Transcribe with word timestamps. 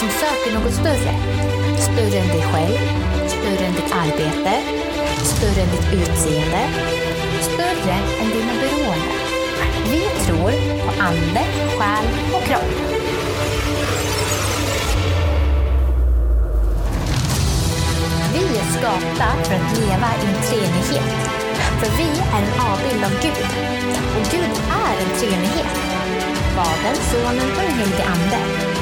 som 0.00 0.08
söker 0.08 0.52
något 0.58 0.72
större. 0.72 1.14
Större 1.78 2.18
än 2.22 2.28
dig 2.28 2.44
själv, 2.52 2.78
större 3.28 3.66
än 3.66 3.74
ditt 3.74 3.92
arbete, 3.92 4.54
större 5.22 5.62
än 5.62 5.70
ditt 5.70 5.92
utseende, 6.00 6.62
större 7.40 7.96
än 8.20 8.30
dina 8.30 8.54
beroenden. 8.62 9.18
Vi 9.90 10.00
tror 10.26 10.50
på 10.86 11.02
ande, 11.02 11.42
själ 11.78 12.06
och 12.34 12.42
kropp. 12.42 12.72
Vi 18.34 18.58
är 18.58 18.78
skapta 18.78 19.28
för 19.44 19.54
att 19.54 19.78
leva 19.78 20.08
i 20.22 20.26
en 20.26 20.42
treenighet. 20.48 21.12
För 21.80 21.96
vi 21.96 22.08
är 22.36 22.42
en 22.42 22.60
avbild 22.70 23.04
av 23.04 23.12
Gud. 23.22 23.46
Och 24.16 24.26
Gud 24.30 24.54
är 24.86 25.04
en 25.04 25.18
treenighet. 25.18 25.76
Fadern, 26.56 26.96
Sonen 27.10 27.50
och 27.50 27.62
den 27.62 27.78
helige 27.78 28.04
Ande. 28.04 28.79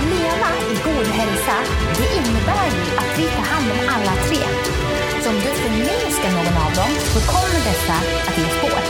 Att 0.00 0.06
leva 0.06 0.50
i 0.72 0.74
god 0.84 1.06
hälsa, 1.06 1.56
det 1.98 2.08
innebär 2.18 2.68
ju 2.76 2.84
att 3.00 3.12
vi 3.18 3.24
tar 3.36 3.46
hand 3.52 3.66
om 3.72 3.80
alla 3.94 4.14
tre. 4.26 4.42
Så 5.22 5.28
om 5.30 5.38
du 5.44 5.50
förminskar 5.62 6.30
någon 6.36 6.56
av 6.66 6.72
dem, 6.80 6.92
så 7.12 7.20
kommer 7.32 7.60
dessa 7.68 7.96
att 8.28 8.38
ge 8.38 8.48
spår. 8.56 8.82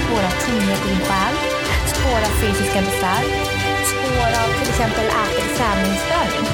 Spår 0.00 0.22
av 0.30 0.34
tomhet 0.44 0.82
i 0.86 0.88
din 0.88 1.04
själ, 1.08 1.34
spår 1.92 2.20
av 2.28 2.34
fysiska 2.40 2.80
besvär, 2.88 3.22
spår 3.92 4.30
av 4.42 4.48
till 4.58 4.70
exempel 4.72 5.06
ät 5.22 5.56
träningsstörning. 5.56 6.46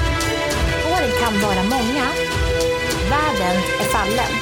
Spåren 0.80 1.12
kan 1.22 1.34
vara 1.46 1.62
många. 1.76 2.06
Världen 3.14 3.56
är 3.82 3.88
fallen. 3.96 4.32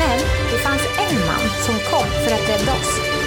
Men 0.00 0.18
det 0.50 0.58
fanns 0.58 0.84
en 1.06 1.16
man 1.26 1.44
som 1.66 1.74
kom 1.90 2.08
för 2.22 2.34
att 2.36 2.48
rädda 2.48 2.72
oss. 2.72 3.23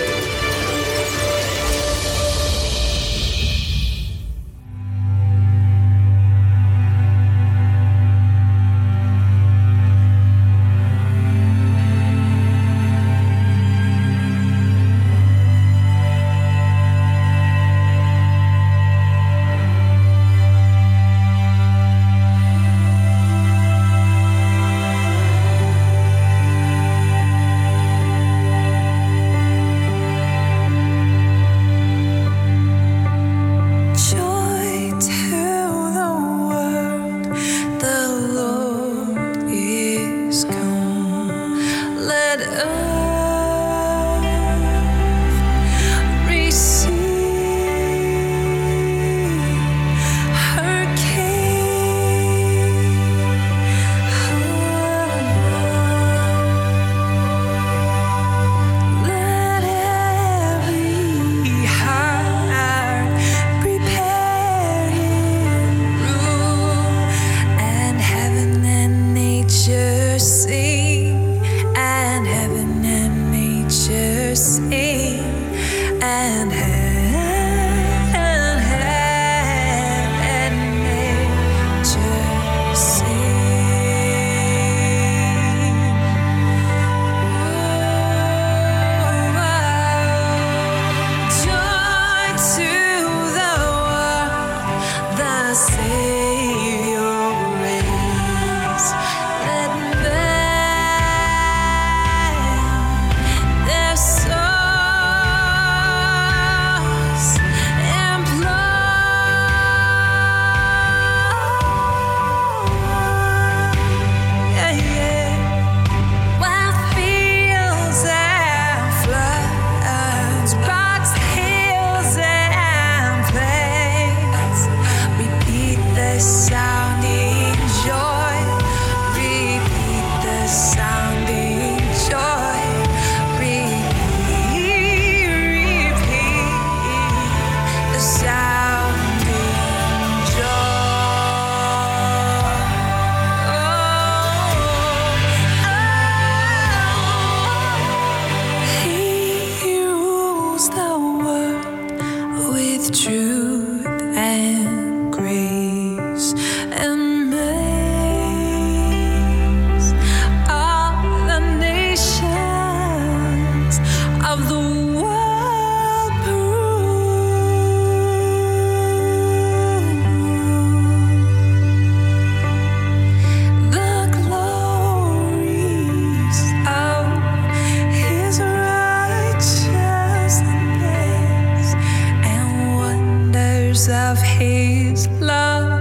Of 183.86 184.20
His 184.20 185.08
love 185.20 185.77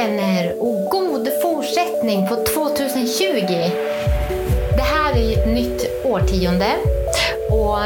vänner 0.00 0.54
och 0.60 0.90
god 0.90 1.28
fortsättning 1.42 2.26
på 2.26 2.34
2020. 2.34 3.70
Det 4.76 4.82
här 4.82 5.12
är 5.16 5.38
ett 5.38 5.46
nytt 5.46 6.04
årtionde 6.04 6.66
Och 7.50 7.78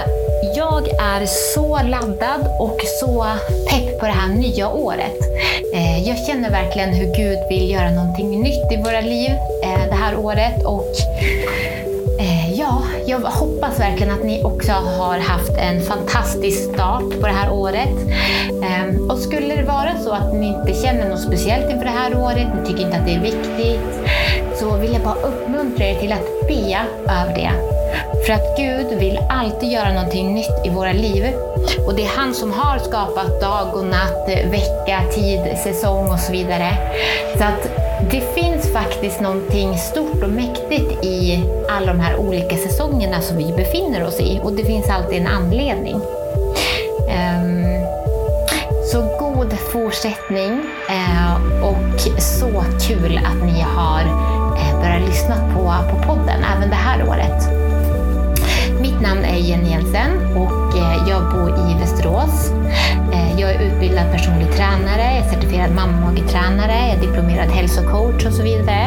jag 0.56 0.88
är 0.88 1.26
så 1.54 1.82
laddad 1.82 2.46
och 2.60 2.80
så 3.00 3.26
pepp 3.70 4.00
på 4.00 4.06
det 4.06 4.12
här 4.12 4.28
nya 4.28 4.68
året. 4.68 5.18
Eh, 5.74 6.08
jag 6.08 6.18
känner 6.26 6.50
verkligen 6.50 6.94
hur 6.94 7.16
Gud 7.16 7.38
vill 7.48 7.70
göra 7.70 7.90
någonting 7.90 8.40
nytt 8.42 8.72
i 8.72 8.76
våra 8.76 9.00
liv 9.00 9.30
eh, 9.62 9.88
det 9.88 9.94
här 9.94 10.16
året. 10.16 10.64
Och 10.66 10.86
Eh, 12.18 12.58
ja, 12.58 12.82
jag 13.06 13.20
hoppas 13.20 13.80
verkligen 13.80 14.12
att 14.12 14.24
ni 14.24 14.44
också 14.44 14.72
har 14.72 15.18
haft 15.18 15.56
en 15.58 15.82
fantastisk 15.82 16.74
start 16.74 17.20
på 17.20 17.26
det 17.26 17.32
här 17.32 17.52
året. 17.52 17.96
Ehm, 18.64 19.10
och 19.10 19.18
skulle 19.18 19.56
det 19.56 19.62
vara 19.62 19.98
så 19.98 20.12
att 20.12 20.34
ni 20.34 20.46
inte 20.46 20.74
känner 20.82 21.08
något 21.08 21.20
speciellt 21.20 21.70
inför 21.70 21.84
det 21.84 21.90
här 21.90 22.18
året, 22.18 22.48
ni 22.60 22.66
tycker 22.66 22.84
inte 22.84 22.96
att 22.96 23.06
det 23.06 23.14
är 23.14 23.20
viktigt, 23.20 24.10
så 24.54 24.76
vill 24.76 24.92
jag 24.92 25.02
bara 25.02 25.14
uppmuntra 25.14 25.84
er 25.86 25.94
till 25.94 26.12
att 26.12 26.48
be 26.48 26.78
över 27.12 27.34
det. 27.34 27.50
För 28.26 28.32
att 28.32 28.56
Gud 28.56 28.98
vill 28.98 29.18
alltid 29.28 29.72
göra 29.72 29.92
någonting 29.92 30.34
nytt 30.34 30.66
i 30.66 30.68
våra 30.68 30.92
liv. 30.92 31.32
Och 31.86 31.94
det 31.94 32.04
är 32.04 32.16
han 32.16 32.34
som 32.34 32.52
har 32.52 32.78
skapat 32.78 33.40
dag 33.40 33.74
och 33.74 33.84
natt, 33.84 34.28
vecka, 34.28 35.02
tid, 35.14 35.58
säsong 35.64 36.12
och 36.12 36.18
så 36.20 36.32
vidare. 36.32 36.76
Så 37.38 37.44
att 37.44 37.68
det 38.10 38.34
finns 38.34 38.72
faktiskt 38.72 39.20
någonting 39.20 39.78
stort 39.78 40.22
och 40.22 40.30
mäktigt 40.30 41.04
i 41.04 41.44
alla 41.68 41.86
de 41.86 42.00
här 42.00 42.16
olika 42.16 42.56
säsongerna 42.56 43.20
som 43.20 43.36
vi 43.36 43.52
befinner 43.52 44.04
oss 44.04 44.20
i. 44.20 44.40
Och 44.42 44.52
det 44.52 44.64
finns 44.64 44.90
alltid 44.90 45.20
en 45.20 45.26
anledning. 45.26 45.94
Um, 45.94 47.64
så 48.92 49.16
god 49.18 49.52
fortsättning 49.72 50.52
uh, 50.90 51.64
och 51.64 52.00
så 52.22 52.64
kul 52.88 53.20
att 53.24 53.46
ni 53.46 53.60
har 53.60 54.00
eh, 54.56 54.80
börjat 54.80 55.08
lyssna 55.08 55.36
på, 55.54 55.74
på 55.90 56.06
podden 56.06 56.44
även 56.56 56.70
det 56.70 56.76
här 56.76 57.08
året. 57.08 57.53
Mitt 59.64 59.72
Jenny 59.72 59.82
Jensen 59.82 60.36
och 60.36 60.76
eh, 60.76 61.08
jag 61.08 61.32
bor 61.32 61.50
i 61.50 61.78
Västerås. 61.80 62.50
Eh, 63.12 63.40
jag 63.40 63.50
är 63.50 63.60
utbildad 63.60 64.12
personlig 64.12 64.52
tränare, 64.52 65.02
jag 65.02 65.26
är 65.26 65.30
certifierad 65.30 65.74
mammagetränare, 65.74 66.72
jag 66.72 66.96
är 66.96 67.00
diplomerad 67.00 67.48
hälsocoach 67.48 68.26
och 68.26 68.32
så 68.32 68.42
vidare. 68.42 68.84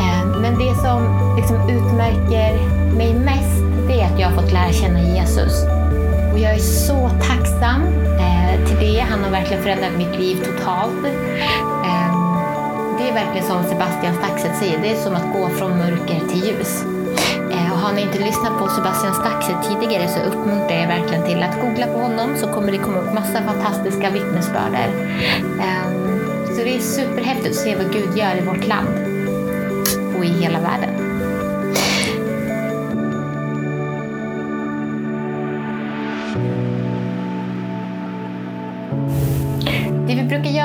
Eh, 0.00 0.40
men 0.40 0.58
det 0.58 0.74
som 0.74 1.00
liksom 1.36 1.56
utmärker 1.70 2.52
mig 2.96 3.14
mest 3.14 3.62
det 3.88 4.00
är 4.00 4.06
att 4.06 4.20
jag 4.20 4.28
har 4.28 4.42
fått 4.42 4.52
lära 4.52 4.72
känna 4.72 5.00
Jesus. 5.00 5.64
Och 6.32 6.38
jag 6.38 6.54
är 6.54 6.58
så 6.58 7.08
tacksam 7.08 7.82
till 8.66 8.76
det. 8.80 9.00
Han 9.00 9.24
har 9.24 9.30
verkligen 9.30 9.62
förändrat 9.62 9.92
mitt 9.98 10.18
liv 10.18 10.36
totalt. 10.36 11.02
Det 12.98 13.08
är 13.08 13.14
verkligen 13.14 13.46
som 13.46 13.64
Sebastian 13.64 14.14
Staxet 14.14 14.56
säger, 14.58 14.78
det 14.82 14.90
är 14.90 14.96
som 14.96 15.14
att 15.14 15.32
gå 15.32 15.48
från 15.48 15.78
mörker 15.78 16.20
till 16.28 16.44
ljus. 16.44 16.95
Har 17.86 17.92
ni 17.92 18.02
inte 18.02 18.18
lyssnat 18.18 18.58
på 18.58 18.68
Sebastian 18.68 19.14
Staxe 19.14 19.56
tidigare 19.68 20.08
så 20.08 20.20
uppmuntrar 20.20 20.76
jag 20.80 20.88
verkligen 20.88 21.26
till 21.26 21.42
att 21.42 21.60
googla 21.60 21.86
på 21.86 21.98
honom 21.98 22.36
så 22.36 22.46
kommer 22.46 22.72
det 22.72 22.78
komma 22.78 22.98
upp 22.98 23.14
massa 23.14 23.42
fantastiska 23.42 24.10
vittnesbörder. 24.10 24.88
Ehm, 25.60 26.46
så 26.46 26.64
det 26.64 26.76
är 26.76 26.80
superhäftigt 26.80 27.48
att 27.48 27.54
se 27.54 27.76
vad 27.76 27.92
Gud 27.92 28.16
gör 28.16 28.36
i 28.36 28.46
vårt 28.46 28.66
land 28.66 28.88
och 30.18 30.24
i 30.24 30.28
hela 30.28 30.60
världen. 30.60 31.05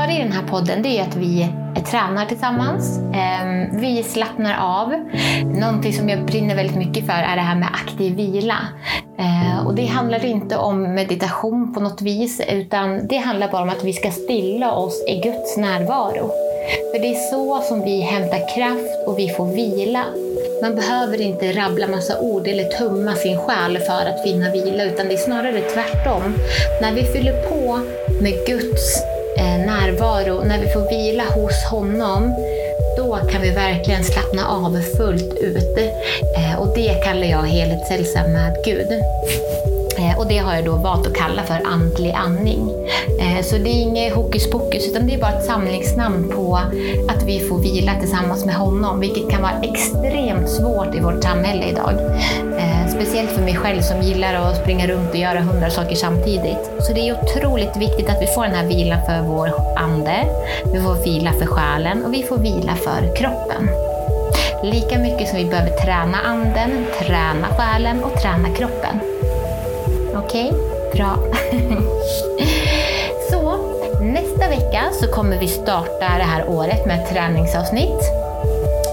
Vi 0.07 0.15
i 0.15 0.24
den 0.24 0.31
här 0.31 0.48
podden 0.48 0.81
det 0.81 1.00
är 1.00 1.01
att 1.03 1.15
vi 1.15 1.48
tränar 1.92 2.25
tillsammans. 2.25 3.00
Ehm, 3.13 3.80
vi 3.80 4.03
slappnar 4.03 4.57
av. 4.59 4.94
Någonting 5.59 5.94
som 5.94 6.09
jag 6.09 6.25
brinner 6.25 6.56
väldigt 6.56 6.75
mycket 6.75 7.06
för 7.06 7.13
är 7.13 7.36
det 7.36 7.42
här 7.42 7.56
med 7.56 7.69
aktiv 7.74 8.15
vila. 8.15 8.57
Ehm, 9.18 9.68
och 9.68 9.75
det 9.75 9.86
handlar 9.86 10.25
inte 10.25 10.57
om 10.57 10.95
meditation 10.95 11.74
på 11.74 11.80
något 11.80 12.01
vis, 12.01 12.42
utan 12.50 13.07
det 13.07 13.18
handlar 13.18 13.51
bara 13.51 13.62
om 13.62 13.69
att 13.69 13.83
vi 13.83 13.94
ska 13.94 14.12
stilla 14.12 14.71
oss 14.71 15.03
i 15.07 15.15
Guds 15.15 15.57
närvaro. 15.57 16.31
För 16.94 17.00
det 17.00 17.07
är 17.07 17.31
så 17.31 17.62
som 17.62 17.83
vi 17.83 18.01
hämtar 18.01 18.56
kraft 18.56 19.07
och 19.07 19.19
vi 19.19 19.30
får 19.30 19.45
vila. 19.45 20.04
Man 20.62 20.75
behöver 20.75 21.21
inte 21.21 21.51
rabbla 21.51 21.88
massa 21.88 22.19
ord 22.19 22.47
eller 22.47 22.63
tumma 22.63 23.15
sin 23.15 23.38
själ 23.38 23.77
för 23.77 24.06
att 24.06 24.24
finna 24.24 24.51
vila, 24.51 24.83
utan 24.83 25.07
det 25.07 25.13
är 25.13 25.18
snarare 25.18 25.62
tvärtom. 25.62 26.36
När 26.81 26.94
vi 26.94 27.04
fyller 27.04 27.50
på 27.50 27.80
med 28.21 28.33
Guds 28.47 29.11
Eh, 29.38 29.66
närvaro, 29.66 30.44
när 30.44 30.60
vi 30.60 30.68
får 30.68 30.89
vila 30.89 31.24
hos 31.24 31.63
honom, 31.63 32.36
då 32.98 33.19
kan 33.31 33.42
vi 33.42 33.50
verkligen 33.50 34.04
slappna 34.04 34.48
av 34.48 34.81
fullt 34.98 35.33
ut. 35.42 35.78
Eh, 36.38 36.60
och 36.60 36.75
det 36.75 37.04
kallar 37.04 37.28
jag 37.28 37.44
helhetshälsa 37.44 38.28
med 38.28 38.56
Gud. 38.66 38.88
Eh, 39.98 40.20
och 40.20 40.28
det 40.28 40.38
har 40.38 40.56
jag 40.56 40.66
då 40.66 40.76
valt 40.76 41.08
att 41.08 41.14
kalla 41.14 41.44
för 41.44 41.62
andlig 41.66 42.12
andning. 42.12 42.70
Eh, 43.20 43.44
så 43.44 43.58
det 43.58 43.70
är 43.70 43.82
inget 43.82 44.14
hokus 44.14 44.50
pokus, 44.50 44.88
utan 44.88 45.08
det 45.08 45.14
är 45.14 45.20
bara 45.20 45.32
ett 45.32 45.46
samlingsnamn 45.46 46.30
på 46.36 46.56
att 47.08 47.24
vi 47.24 47.40
får 47.40 47.58
vila 47.58 47.92
tillsammans 48.00 48.46
med 48.46 48.56
honom, 48.56 49.00
vilket 49.00 49.30
kan 49.30 49.42
vara 49.42 49.62
extremt 49.62 50.50
svårt 50.50 50.96
i 50.96 51.00
vårt 51.00 51.24
samhälle 51.24 51.66
idag. 51.66 51.94
Eh, 52.58 52.88
speciellt 52.96 53.30
för 53.30 53.42
mig 53.42 53.56
själv 53.56 53.82
som 53.82 54.02
gillar 54.02 54.34
att 54.34 54.58
springa 54.58 54.88
runt 54.88 55.10
och 55.10 55.16
göra 55.16 55.42
hundra 55.42 55.70
saker 55.70 55.96
samtidigt. 55.96 56.72
Så 56.80 56.94
det 56.94 57.10
är 57.10 57.24
otroligt 57.24 57.78
viktigt 57.78 58.10
att 58.10 58.22
vi 58.22 58.28
får 58.28 58.44
den 58.44 58.56
här 58.56 58.68
vilan 58.68 59.00
för 59.06 59.22
vår 59.22 59.52
ande, 59.78 60.26
vi 60.74 60.82
får 60.82 61.04
vila 61.04 61.32
för 61.32 61.46
själen 61.46 62.06
och 62.06 62.14
vi 62.14 62.24
får 62.24 62.38
vila 62.38 62.76
för 62.76 63.16
kroppen. 63.16 63.70
Lika 64.64 65.00
mycket 65.00 65.30
som 65.30 65.38
vi 65.38 65.46
behöver 65.46 65.78
träna 65.78 66.18
anden, 66.26 66.86
träna 67.00 67.48
själen 67.48 68.04
och 68.04 68.22
träna 68.22 68.50
kroppen. 68.50 69.00
Okej, 70.16 70.52
okay? 70.52 70.81
bra. 70.94 71.18
så 73.30 73.58
nästa 74.02 74.50
vecka 74.50 74.84
så 75.02 75.08
kommer 75.08 75.40
vi 75.40 75.48
starta 75.48 76.18
det 76.18 76.24
här 76.24 76.50
året 76.50 76.86
med 76.86 77.00
ett 77.00 77.10
träningsavsnitt. 77.10 78.02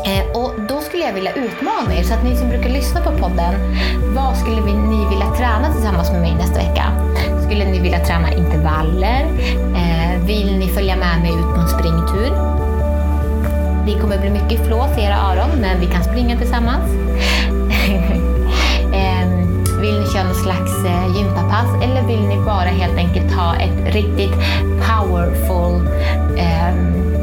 Eh, 0.07 0.41
och 0.41 0.51
då 0.69 0.81
skulle 0.81 1.05
jag 1.05 1.13
vilja 1.13 1.33
utmana 1.33 1.95
er, 1.99 2.03
så 2.03 2.15
att 2.15 2.25
ni 2.25 2.37
som 2.37 2.49
brukar 2.49 2.69
lyssna 2.69 3.01
på 3.01 3.11
podden, 3.11 3.55
vad 4.15 4.37
skulle 4.37 4.61
ni 4.61 5.09
vilja 5.11 5.35
träna 5.37 5.73
tillsammans 5.73 6.11
med 6.11 6.21
mig 6.21 6.35
nästa 6.35 6.59
vecka? 6.59 6.85
Skulle 7.47 7.65
ni 7.65 7.79
vilja 7.79 8.05
träna 8.05 8.33
intervaller? 8.33 9.27
Eh, 9.77 10.27
vill 10.27 10.59
ni 10.59 10.69
följa 10.69 10.97
med 10.97 11.21
mig 11.21 11.31
ut 11.31 11.55
på 11.55 11.61
en 11.61 11.69
springtur? 11.69 12.31
Det 13.87 14.01
kommer 14.01 14.19
bli 14.19 14.31
mycket 14.31 14.67
flås 14.67 14.99
i 14.99 15.01
era 15.01 15.17
öron, 15.17 15.61
men 15.61 15.81
vi 15.81 15.87
kan 15.87 16.05
springa 16.05 16.39
tillsammans. 16.39 17.08
Vill 19.89 20.01
ni 20.01 20.07
köra 20.07 20.25
någon 20.25 20.35
slags 20.35 20.85
eh, 20.85 21.17
gympapass 21.17 21.83
eller 21.83 22.03
vill 22.03 22.29
ni 22.29 22.37
bara 22.37 22.69
helt 22.69 22.97
enkelt 22.97 23.33
ha 23.33 23.57
ett 23.57 23.95
riktigt 23.95 24.35
powerful 24.89 25.87
eh, 26.37 26.75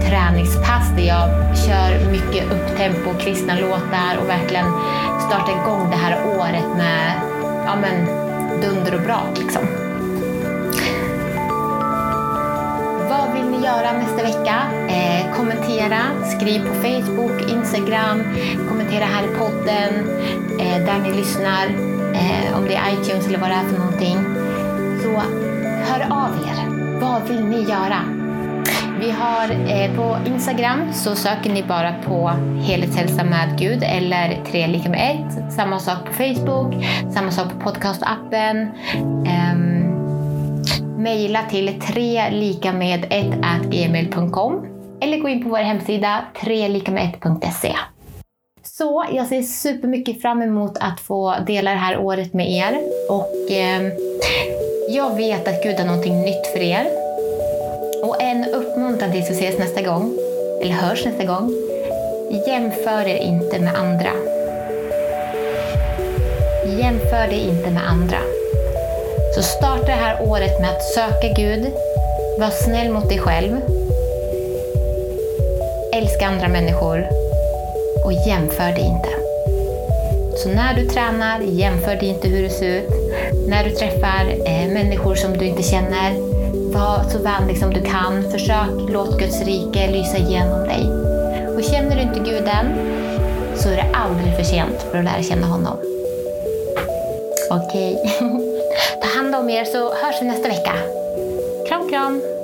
träningspass 0.08 0.90
där 0.96 1.04
jag 1.04 1.58
kör 1.58 2.12
mycket 2.12 2.52
upptempo, 2.52 3.14
kristna 3.20 3.60
låtar 3.60 4.18
och 4.22 4.30
verkligen 4.30 4.66
starta 5.28 5.52
igång 5.52 5.90
det 5.90 5.96
här 5.96 6.38
året 6.40 6.78
med 6.78 7.14
ja, 7.66 7.76
men, 7.76 8.06
dunder 8.62 8.96
och 8.96 9.02
brak. 9.02 9.38
Liksom. 9.38 9.62
Vad 13.10 13.34
vill 13.34 13.46
ni 13.46 13.66
göra 13.66 13.92
nästa 13.92 14.24
vecka? 14.24 14.62
Eh, 14.88 15.36
kommentera, 15.36 16.02
skriv 16.38 16.68
på 16.68 16.74
Facebook, 16.74 17.52
Instagram, 17.52 18.24
kommentera 18.70 19.06
här 19.06 19.24
i 19.24 19.38
podden, 19.38 20.10
eh, 20.60 20.86
där 20.86 21.00
ni 21.00 21.14
lyssnar 21.14 21.95
eh, 22.16 22.58
om 22.58 22.66
det 22.66 22.76
är 22.76 22.94
iTunes 22.94 23.28
eller 23.28 23.40
vad 23.40 23.50
det 23.50 23.56
är 23.56 23.70
för 23.70 23.80
någonting. 23.80 24.18
Så 25.04 25.10
hör 25.92 26.02
av 26.10 26.32
er. 26.48 26.66
Vad 27.00 27.28
vill 27.28 27.46
ni 27.46 27.62
göra? 27.62 28.00
Vi 29.00 29.12
har 29.12 29.52
eh, 29.52 29.96
på 29.96 30.18
Instagram 30.30 30.94
så 30.94 31.16
söker 31.16 31.54
ni 31.54 31.64
bara 31.64 31.94
på 31.94 32.32
helhetshälsa 32.62 33.24
med 33.24 33.60
Gud 33.60 33.84
eller 33.84 34.44
3 34.46 34.68
lika 34.68 34.90
med 34.90 35.26
1. 35.48 35.54
Samma 35.54 35.80
sak 35.80 36.06
på 36.06 36.14
Facebook, 36.14 36.86
samma 37.14 37.32
sak 37.32 37.54
på 37.54 37.60
podcastappen. 37.60 38.72
Eh, 39.28 39.56
Maila 40.98 41.44
till 41.44 41.82
3 41.82 42.30
lika 42.30 42.74
med 42.74 43.06
1 43.10 43.26
gmail.com 43.72 44.66
eller 45.02 45.18
gå 45.18 45.30
in 45.30 45.44
på 45.44 45.50
vår 45.50 45.58
hemsida 45.58 46.26
3 46.44 46.68
lika 46.68 46.92
med 46.92 47.14
1.se. 47.22 47.76
Så 48.68 49.06
jag 49.12 49.28
ser 49.28 49.42
supermycket 49.42 50.22
fram 50.22 50.42
emot 50.42 50.78
att 50.80 51.00
få 51.00 51.36
dela 51.48 51.72
det 51.72 51.78
här 51.78 51.98
året 51.98 52.34
med 52.34 52.52
er. 52.52 52.80
Och 53.10 53.52
eh, 53.52 53.92
jag 54.90 55.16
vet 55.16 55.48
att 55.48 55.64
Gud 55.64 55.76
har 55.76 55.86
någonting 55.86 56.22
nytt 56.22 56.48
för 56.48 56.60
er. 56.60 56.88
Och 58.04 58.22
en 58.22 58.46
uppmuntran 58.46 59.12
tills 59.12 59.30
vi 59.30 59.34
ses 59.34 59.60
nästa 59.60 59.82
gång, 59.82 60.18
eller 60.62 60.74
hörs 60.74 61.06
nästa 61.06 61.26
gång. 61.26 61.54
Jämför 62.48 63.08
er 63.08 63.18
inte 63.18 63.60
med 63.60 63.76
andra. 63.76 64.12
Jämför 66.80 67.28
dig 67.28 67.50
inte 67.50 67.72
med 67.72 67.90
andra. 67.90 68.18
Så 69.36 69.42
starta 69.42 69.86
det 69.86 69.92
här 69.92 70.30
året 70.30 70.62
med 70.62 70.70
att 70.70 70.84
söka 70.84 71.28
Gud, 71.36 71.72
var 72.40 72.50
snäll 72.50 72.94
mot 72.94 73.10
dig 73.10 73.20
själv, 73.20 73.62
älska 75.94 76.28
andra 76.28 76.48
människor 76.48 77.25
och 78.06 78.14
jämför 78.14 78.72
dig 78.72 78.84
inte. 78.84 79.10
Så 80.38 80.50
när 80.50 80.74
du 80.74 80.86
tränar, 80.86 81.40
jämför 81.40 81.96
dig 81.96 82.10
inte 82.10 82.28
hur 82.28 82.44
det 82.44 82.50
ser 82.50 82.78
ut. 82.78 82.90
När 83.48 83.64
du 83.64 83.70
träffar 83.70 84.26
eh, 84.46 84.74
människor 84.74 85.16
som 85.16 85.38
du 85.38 85.46
inte 85.46 85.64
känner, 85.64 86.14
var 86.74 87.04
så 87.10 87.18
vänlig 87.18 87.58
som 87.58 87.74
du 87.74 87.82
kan. 87.82 88.32
Försök 88.32 88.90
låt 88.90 89.20
Guds 89.20 89.42
rike 89.42 89.92
lysa 89.92 90.18
igenom 90.18 90.68
dig. 90.68 90.90
Och 91.56 91.64
känner 91.64 91.96
du 91.96 92.02
inte 92.02 92.20
Gud 92.20 92.48
än, 92.48 92.68
så 93.56 93.70
är 93.70 93.76
det 93.76 93.90
aldrig 93.94 94.36
för 94.36 94.44
sent 94.44 94.86
för 94.92 94.98
att 94.98 95.04
lära 95.04 95.24
känna 95.24 95.48
honom. 95.48 95.78
Okej. 97.52 97.98
Ta 99.02 99.08
hand 99.20 99.36
om 99.36 99.50
er 99.50 99.66
så 99.66 99.94
hörs 99.94 100.22
vi 100.22 100.26
nästa 100.26 100.50
vecka. 100.50 100.74
Kram, 101.68 101.90
kram! 101.90 102.35